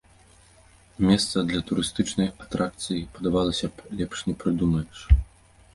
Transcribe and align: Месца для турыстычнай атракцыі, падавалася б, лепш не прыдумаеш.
Месца 1.09 1.37
для 1.51 1.61
турыстычнай 1.71 2.33
атракцыі, 2.47 3.07
падавалася 3.19 3.65
б, 3.77 3.91
лепш 3.99 4.19
не 4.31 4.35
прыдумаеш. 4.43 5.09